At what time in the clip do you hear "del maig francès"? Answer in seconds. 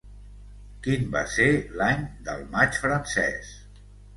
2.29-3.57